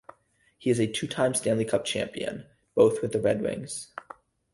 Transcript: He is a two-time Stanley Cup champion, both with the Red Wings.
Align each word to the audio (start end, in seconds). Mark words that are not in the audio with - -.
He 0.57 0.71
is 0.71 0.79
a 0.79 0.91
two-time 0.91 1.35
Stanley 1.35 1.63
Cup 1.63 1.85
champion, 1.85 2.47
both 2.73 3.03
with 3.03 3.11
the 3.11 3.21
Red 3.21 3.43
Wings. 3.43 3.93